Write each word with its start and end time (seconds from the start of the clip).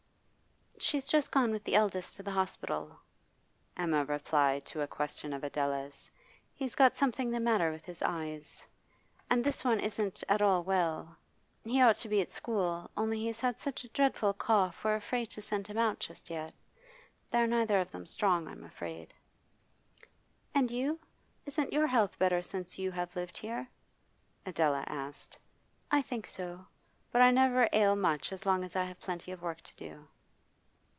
'She's 0.83 1.05
just 1.05 1.29
gone 1.31 1.51
with 1.51 1.63
the 1.63 1.75
eldest 1.75 2.15
to 2.15 2.23
the 2.23 2.31
hospital,' 2.31 2.99
Emma 3.77 4.03
replied 4.03 4.65
to 4.65 4.81
a 4.81 4.87
question 4.87 5.31
of 5.31 5.43
Adela's. 5.43 6.09
'He's 6.55 6.73
got 6.73 6.95
something 6.95 7.29
the 7.29 7.39
matter 7.39 7.71
with 7.71 7.85
his 7.85 8.01
eyes. 8.01 8.65
And 9.29 9.43
this 9.43 9.63
one 9.63 9.79
isn't 9.79 10.23
at 10.27 10.41
all 10.41 10.63
well. 10.63 11.15
He 11.63 11.79
ought 11.83 11.97
to 11.97 12.09
be 12.09 12.19
at 12.19 12.29
school, 12.29 12.89
only 12.97 13.19
he's 13.19 13.39
had 13.39 13.59
such 13.59 13.83
a 13.83 13.89
dreadful 13.89 14.33
cough 14.33 14.83
we're 14.83 14.95
afraid 14.95 15.29
to 15.29 15.41
send 15.41 15.67
him 15.67 15.77
out 15.77 15.99
just 15.99 16.31
yet. 16.31 16.51
They're 17.29 17.45
neither 17.45 17.79
of 17.79 17.91
them 17.91 18.07
strong, 18.07 18.47
I'm 18.47 18.63
afraid.' 18.63 19.13
'And 20.55 20.71
you 20.71 20.99
isn't 21.45 21.71
your 21.71 21.85
health 21.85 22.17
better 22.17 22.41
since 22.41 22.79
you 22.79 22.89
have 22.91 23.15
lived 23.15 23.37
here?' 23.37 23.69
Adela 24.47 24.83
asked. 24.87 25.37
'I 25.91 26.01
think 26.01 26.25
so. 26.25 26.65
But 27.11 27.21
I 27.21 27.29
never 27.29 27.69
ail 27.71 27.95
much 27.95 28.31
as 28.33 28.47
long 28.47 28.63
as 28.63 28.75
I 28.75 28.85
have 28.85 28.99
plenty 28.99 29.31
of 29.31 29.43
work 29.43 29.61
to 29.61 29.75
do. 29.75 30.07